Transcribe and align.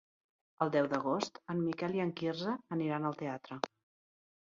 El 0.65 0.71
deu 0.75 0.87
d'agost 0.93 1.37
en 1.55 1.63
Miquel 1.67 1.95
i 1.99 2.03
en 2.09 2.17
Quirze 2.23 2.59
aniran 2.79 3.11
al 3.11 3.23
teatre. 3.25 3.63